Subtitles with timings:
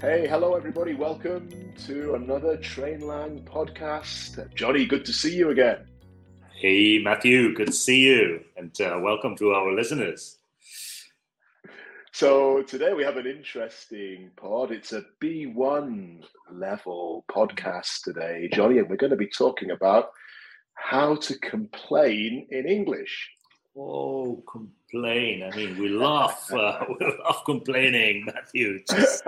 [0.00, 0.94] Hey, hello everybody.
[0.94, 4.54] Welcome to another Trainlang podcast.
[4.54, 5.86] Johnny, good to see you again.
[6.58, 10.38] Hey, Matthew, good to see you, and uh, welcome to our listeners.
[12.12, 14.72] So, today we have an interesting pod.
[14.72, 20.12] It's a B1 level podcast today, Johnny, and we're going to be talking about
[20.76, 23.28] how to complain in English.
[23.76, 25.42] Oh, complain.
[25.42, 28.82] I mean, we love, uh, we love complaining, Matthew.
[28.88, 29.22] Just,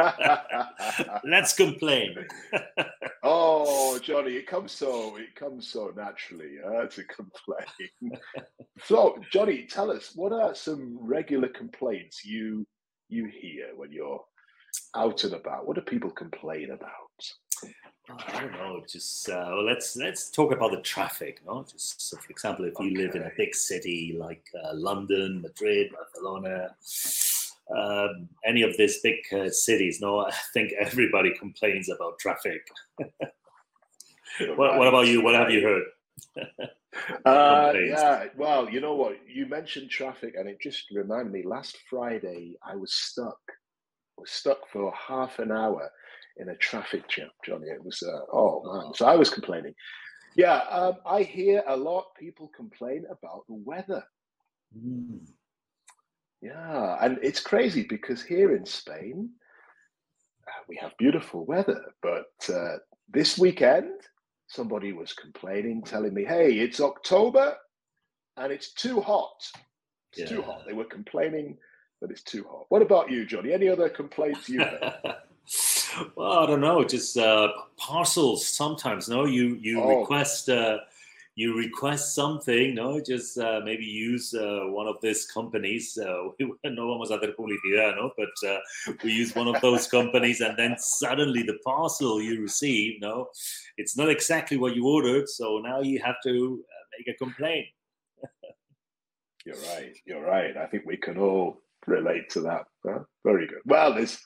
[1.25, 2.17] let's complain.
[3.23, 8.19] oh, Johnny, it comes so it comes so naturally uh, to complain.
[8.85, 12.67] so, Johnny, tell us what are some regular complaints you
[13.09, 14.25] you hear when you're
[14.97, 15.67] out and about?
[15.67, 17.12] What do people complain about?
[18.19, 18.83] I don't know.
[18.87, 21.41] Just uh, well, let's let's talk about the traffic.
[21.47, 22.97] No, just so for example, if you okay.
[22.97, 26.75] live in a big city like uh, London, Madrid, Barcelona,
[27.77, 32.67] um, any of these big uh, cities, no, I think everybody complains about traffic.
[32.99, 35.23] what, what, about you?
[35.23, 35.85] What have you heard?
[37.25, 39.17] uh, yeah, well, you know what?
[39.29, 41.43] You mentioned traffic, and it just reminded me.
[41.45, 43.41] Last Friday, I was stuck.
[44.19, 45.91] I was stuck for half an hour
[46.43, 47.69] in a traffic jam, Johnny.
[47.69, 48.95] It was uh, oh man.
[48.95, 49.75] So I was complaining.
[50.37, 54.03] Yeah, um, I hear a lot people complain about the weather.
[54.77, 55.21] Mm.
[56.41, 59.31] Yeah, and it's crazy because here in Spain,
[60.49, 63.93] uh, we have beautiful weather, but uh, this weekend,
[64.49, 67.57] somebody was complaining, telling me, "Hey, it's October,
[68.37, 69.41] and it's too hot.
[70.13, 70.37] It's yeah.
[70.37, 71.59] too hot." They were complaining
[72.01, 72.67] that it's too hot.
[72.71, 73.53] What about you, Johnny?
[73.53, 74.97] Any other complaints you have?
[76.17, 76.85] well, I don't know.
[76.85, 78.47] Just uh, parcels.
[78.47, 80.01] Sometimes, no, you you oh.
[80.01, 80.79] request uh,
[81.35, 85.99] you request something, no, just uh, maybe use uh, one of these companies.
[85.99, 86.29] Uh,
[86.65, 88.59] no vamos a hacer publicidad, no, but uh,
[89.03, 93.29] we use one of those companies, and then suddenly the parcel you receive, no,
[93.79, 96.63] it's not exactly what you ordered, so now you have to
[96.99, 97.67] make a complaint.
[99.47, 99.97] you're right.
[100.05, 100.57] You're right.
[100.57, 102.67] I think we can all relate to that.
[102.87, 103.01] Huh?
[103.25, 103.63] Very good.
[103.65, 104.23] Well, there's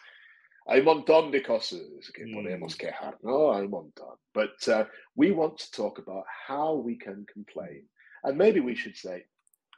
[0.68, 3.52] hay un montón de cosas que podemos quejar, no?
[3.54, 4.16] Hay un montón.
[4.34, 4.84] But uh,
[5.14, 7.84] we want to talk about how we can complain.
[8.24, 9.24] And maybe we should say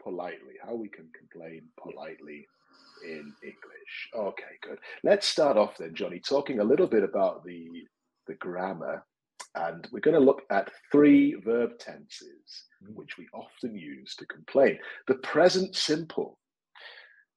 [0.02, 2.46] politely, how we can complain politely
[3.04, 4.08] in English.
[4.14, 4.78] Okay, good.
[5.04, 7.68] Let's start off then, Johnny, talking a little bit about the,
[8.26, 9.04] the grammar.
[9.54, 12.94] And we're going to look at three verb tenses, mm.
[12.94, 14.78] which we often use to complain.
[15.06, 16.38] The present simple.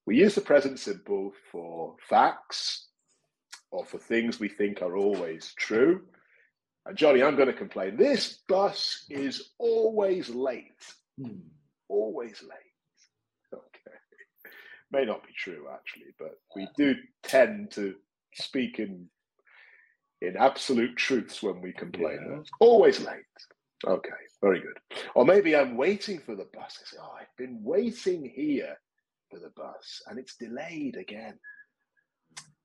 [0.06, 2.88] We use the present simple for facts,
[3.72, 6.02] or for things we think are always true.
[6.86, 7.96] And Johnny, I'm going to complain.
[7.96, 10.66] This bus is always late.
[11.20, 11.40] Hmm.
[11.88, 13.52] Always late.
[13.52, 13.96] Okay.
[14.90, 17.94] May not be true, actually, but we do tend to
[18.34, 19.08] speak in
[20.20, 22.20] in absolute truths when we complain.
[22.30, 22.42] Yeah.
[22.60, 23.24] Always late.
[23.84, 24.78] Okay, very good.
[25.16, 26.78] Or maybe I'm waiting for the bus.
[26.80, 28.76] I say, oh, I've been waiting here
[29.30, 31.34] for the bus and it's delayed again.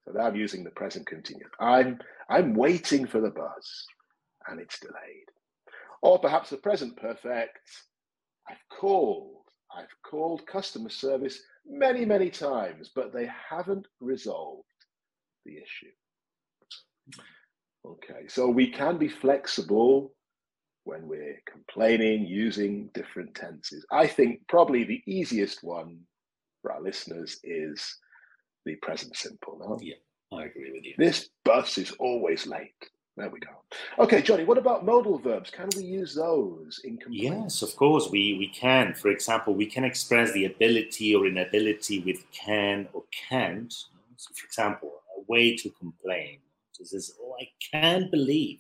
[0.07, 1.51] So now I'm using the present continuous.
[1.59, 3.85] I'm I'm waiting for the bus
[4.47, 5.28] and it's delayed.
[6.01, 7.59] Or perhaps the present perfect.
[8.50, 9.34] I've called.
[9.78, 14.63] I've called customer service many, many times, but they haven't resolved
[15.46, 15.91] the issue.
[17.85, 20.13] Okay, so we can be flexible
[20.85, 23.85] when we're complaining using different tenses.
[23.91, 26.00] I think probably the easiest one
[26.62, 27.97] for our listeners is
[28.67, 29.57] the present simple.
[29.59, 29.79] No?
[29.81, 29.95] Yeah,
[30.31, 30.94] I agree with you.
[30.97, 32.73] This bus is always late.
[33.17, 33.50] There we go.
[33.97, 35.50] Okay, Johnny, what about modal verbs?
[35.50, 37.00] Can we use those in?
[37.09, 38.94] Yes, of course, we, we can.
[38.94, 43.73] For example, we can express the ability or inability with can or can't.
[44.17, 46.38] So, for example, a way to complain.
[46.78, 48.59] This is, oh, I can't believe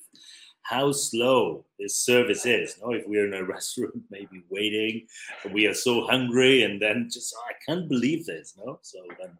[0.63, 2.77] how slow this service is.
[2.81, 5.07] No, if we're in a restaurant, maybe waiting,
[5.51, 8.55] we are so hungry, and then just oh, I can't believe this.
[8.57, 9.37] No, so then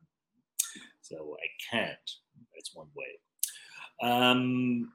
[1.07, 2.11] so I can't.
[2.53, 4.09] That's one way.
[4.09, 4.91] Um,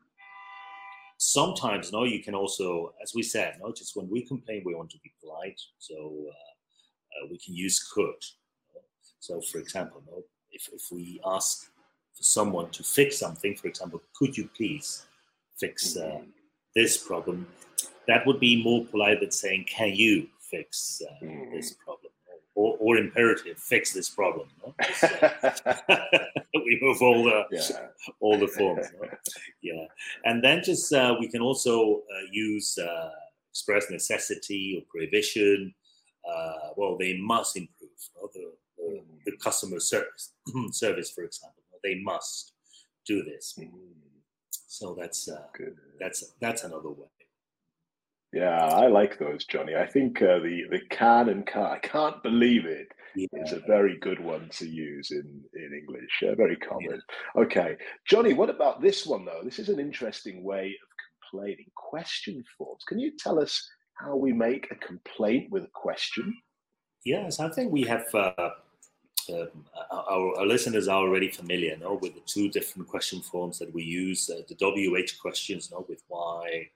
[1.18, 4.90] sometimes, no, you can also, as we said, no, just when we complain, we want
[4.90, 5.60] to be polite.
[5.78, 8.22] So uh, uh, we can use could.
[9.20, 11.70] So, for example, no, if, if we ask
[12.14, 15.06] for someone to fix something, for example, could you please
[15.58, 16.30] fix uh, mm-hmm.
[16.74, 17.46] this problem?
[18.08, 21.14] That would be more polite than saying, can you fix uh,
[21.52, 21.84] this mm-hmm.
[21.84, 22.01] problem?
[22.62, 24.48] Or, or imperative fix this problem.
[24.64, 24.74] No?
[26.54, 27.88] we move all the yeah.
[28.20, 28.86] all the forms.
[29.00, 29.08] No?
[29.62, 29.86] Yeah,
[30.24, 33.10] and then just uh, we can also uh, use uh,
[33.50, 35.74] express necessity or prohibition.
[36.28, 38.28] Uh, well, they must improve no?
[38.32, 40.34] the, the, the, customer service
[40.70, 41.62] service, for example.
[41.82, 42.52] They must
[43.04, 43.58] do this.
[43.58, 43.70] Mm.
[44.68, 45.42] So that's uh,
[45.98, 47.08] that's that's another way.
[48.32, 49.76] Yeah, I like those, Johnny.
[49.76, 52.88] I think uh, the the can and can I can't believe it.
[53.14, 53.26] Yeah.
[53.32, 56.22] It's a very good one to use in in English.
[56.22, 57.02] Uh, very common.
[57.36, 57.42] Yeah.
[57.42, 57.76] Okay,
[58.06, 58.32] Johnny.
[58.32, 59.42] What about this one though?
[59.44, 60.88] This is an interesting way of
[61.30, 61.66] complaining.
[61.74, 62.84] Question forms.
[62.88, 66.34] Can you tell us how we make a complaint with a question?
[67.04, 68.06] Yes, I think we have.
[68.14, 68.50] Uh,
[69.32, 69.46] uh,
[69.92, 73.82] our, our, listeners are already familiar no, with the two different question forms that we
[73.82, 76.68] use uh, the WH questions no, with why,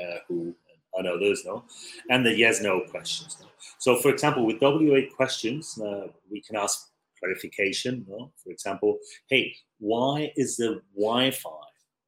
[0.00, 0.54] where, who,
[0.94, 1.64] and others, no,
[2.10, 3.36] and the yes no questions.
[3.40, 3.46] No?
[3.78, 8.04] So, for example, with WH questions, uh, we can ask clarification.
[8.08, 8.32] No?
[8.42, 8.98] For example,
[9.28, 11.50] hey, why is the Wi Fi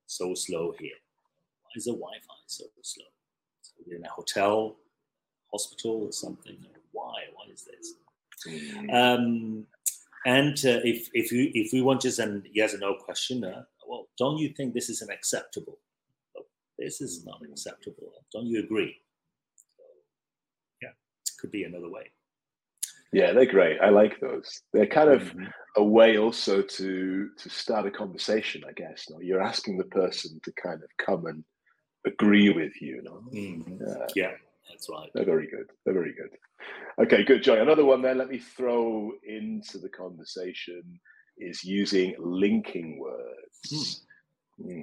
[0.06, 0.98] so slow here?
[1.62, 3.04] Why is the Wi Fi so slow?
[3.62, 4.76] So we're in a hotel,
[5.52, 6.58] hospital, or something.
[6.90, 7.24] Why?
[7.34, 7.94] Why is this?
[8.48, 8.92] Mm.
[8.92, 9.66] Um,
[10.26, 13.62] and uh, if if you if we want just an yes or no question, uh,
[13.88, 15.78] well, don't you think this is an acceptable?
[15.78, 15.91] Oh,
[16.82, 18.12] this is not acceptable.
[18.32, 18.96] Don't you agree?
[19.56, 19.84] So,
[20.82, 20.88] yeah,
[21.40, 22.10] could be another way.
[23.12, 23.78] Yeah, they're great.
[23.80, 24.62] I like those.
[24.72, 25.44] They're kind of mm-hmm.
[25.76, 28.62] a way also to to start a conversation.
[28.66, 29.06] I guess.
[29.10, 29.20] No?
[29.20, 31.44] You're asking the person to kind of come and
[32.06, 33.02] agree with you.
[33.02, 33.22] No?
[33.32, 33.84] Mm-hmm.
[33.86, 34.32] Uh, yeah.
[34.70, 35.10] That's right.
[35.14, 35.66] They're very good.
[35.84, 36.30] They're very good.
[37.04, 37.60] Okay, good, Joy.
[37.60, 38.14] Another one there.
[38.14, 40.82] Let me throw into the conversation
[41.36, 43.72] is using linking words.
[43.72, 44.00] Mm.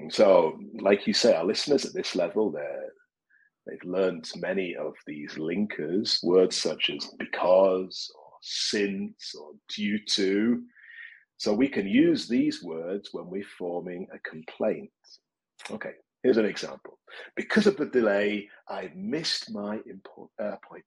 [0.10, 6.24] So, like you say, our listeners at this level, they've learned many of these linkers,
[6.24, 10.62] words such as because or since or due to.
[11.38, 14.92] So we can use these words when we're forming a complaint.
[15.72, 15.94] Okay,
[16.24, 17.00] Here's an example.
[17.36, 20.86] Because of the delay, I missed my import, uh, appointment.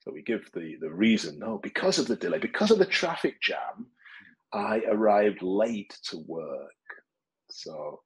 [0.00, 1.38] So we give the, the reason.
[1.38, 3.86] No, because of the delay, because of the traffic jam,
[4.52, 6.70] I arrived late to work.
[7.56, 8.00] So,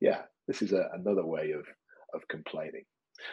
[0.00, 1.64] yeah, this is a, another way of,
[2.14, 2.84] of complaining.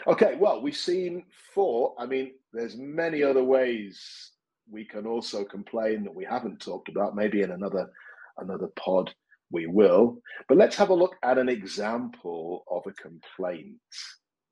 [0.07, 1.23] Okay, well, we've seen
[1.53, 1.95] four.
[1.99, 4.31] I mean, there's many other ways
[4.71, 7.89] we can also complain that we haven't talked about, maybe in another
[8.37, 9.13] another pod
[9.51, 10.19] we will.
[10.47, 13.75] But let's have a look at an example of a complaint.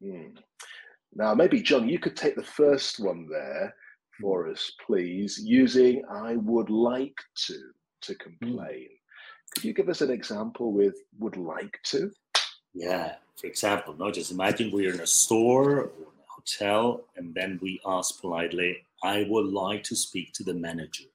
[0.03, 0.35] Hmm.
[1.13, 3.73] Now, maybe, John, you could take the first one there
[4.21, 7.17] for us, please, using I would like
[7.47, 7.57] to
[8.03, 8.87] to complain.
[9.51, 12.11] Could you give us an example with would like to?
[12.73, 17.59] Yeah, for example, no, just imagine we're in a store or a hotel, and then
[17.61, 21.05] we ask politely, I would like to speak to the manager.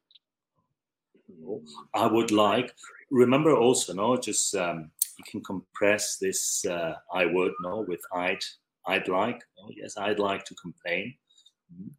[1.95, 2.75] I would like
[3.11, 8.43] remember also, no, just um, you can compress this uh, I would, no, with I'd,
[8.87, 9.43] I'd like.
[9.61, 11.15] Oh, yes, I'd like to complain.
[11.73, 11.91] Mm-hmm.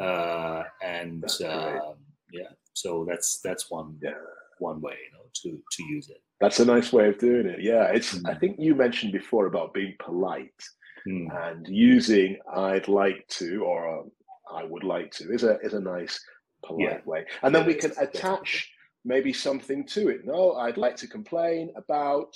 [0.00, 1.92] Uh, and uh,
[2.32, 4.12] yeah, so that's that's one yeah.
[4.58, 6.22] one way, you know, to to use it.
[6.40, 7.62] That's a nice way of doing it.
[7.62, 8.14] Yeah, it's.
[8.14, 8.30] Mm.
[8.30, 10.62] I think you mentioned before about being polite
[11.08, 11.26] mm.
[11.48, 14.10] and using "I'd like to" or um,
[14.52, 16.20] "I would like to" is a is a nice
[16.64, 16.98] polite yeah.
[17.04, 18.70] way, and then yeah, we can attach
[19.04, 20.24] maybe something to it.
[20.24, 22.34] No, I'd like to complain about,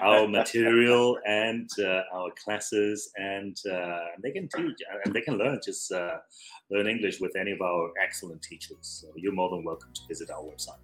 [0.00, 5.60] our material and uh, our classes, and uh, they can teach and they can learn
[5.62, 6.16] just uh,
[6.70, 8.78] learn English with any of our excellent teachers.
[8.80, 10.78] So you're more than welcome to visit our website.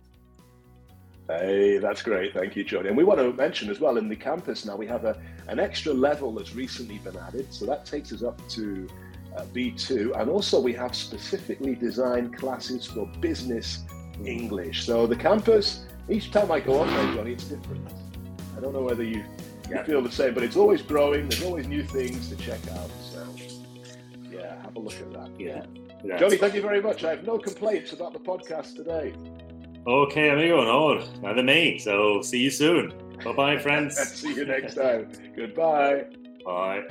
[1.39, 2.35] Hey, that's great.
[2.35, 2.89] Thank you, Johnny.
[2.89, 5.61] And we want to mention as well in the campus now we have a, an
[5.61, 7.53] extra level that's recently been added.
[7.55, 8.89] So that takes us up to
[9.37, 10.21] uh, B2.
[10.21, 13.85] And also we have specifically designed classes for business
[14.25, 14.85] English.
[14.85, 17.89] So the campus, each time I go on there, Johnny, it's different.
[18.57, 19.25] I don't know whether you,
[19.69, 21.29] you feel the same, but it's always growing.
[21.29, 22.91] There's always new things to check out.
[23.13, 23.25] So
[24.29, 25.31] yeah, have a look at that.
[25.39, 25.65] Yeah.
[26.05, 26.19] yeah.
[26.19, 27.05] Johnny, thank you very much.
[27.05, 29.15] I have no complaints about the podcast today.
[29.87, 31.79] Okay, amigo, no, neither me.
[31.79, 32.93] So see you soon.
[33.25, 33.97] Bye bye, friends.
[33.97, 35.11] See you next time.
[35.35, 36.05] Goodbye.
[36.45, 36.85] Bye.